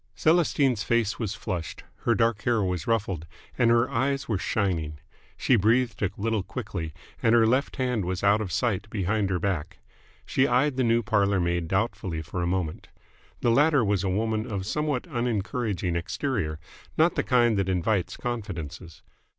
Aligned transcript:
Celestine's 0.15 0.81
face 0.81 1.19
was 1.19 1.35
flushed, 1.35 1.83
her 2.05 2.15
dark 2.15 2.41
hair 2.41 2.63
was 2.63 2.87
ruffled, 2.87 3.27
and 3.55 3.69
her 3.69 3.87
eyes 3.87 4.27
were 4.27 4.39
shining. 4.39 4.97
She 5.37 5.55
breathed 5.55 6.01
a 6.01 6.09
little 6.17 6.41
quickly, 6.41 6.91
and 7.21 7.35
her 7.35 7.45
left 7.45 7.75
hand 7.75 8.03
was 8.03 8.23
out 8.23 8.41
of 8.41 8.51
sight 8.51 8.89
behind 8.89 9.29
her 9.29 9.37
back. 9.37 9.77
She 10.25 10.47
eyed 10.47 10.75
the 10.75 10.83
new 10.83 11.03
parlour 11.03 11.39
maid 11.39 11.67
doubtfully 11.67 12.23
for 12.23 12.41
a 12.41 12.47
moment. 12.47 12.87
The 13.41 13.51
latter 13.51 13.85
was 13.85 14.03
a 14.03 14.09
woman 14.09 14.51
of 14.51 14.65
somewhat 14.65 15.05
unencouraging 15.05 15.95
exterior, 15.95 16.57
not 16.97 17.13
the 17.13 17.21
kind 17.21 17.55
that 17.59 17.69
invites 17.69 18.17
confidences. 18.17 19.03